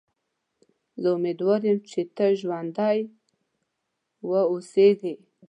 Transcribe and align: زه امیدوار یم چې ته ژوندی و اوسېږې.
زه 1.01 1.07
امیدوار 1.17 1.59
یم 1.67 1.79
چې 1.91 2.01
ته 2.15 2.25
ژوندی 2.39 2.99
و 4.29 4.31
اوسېږې. 4.51 5.15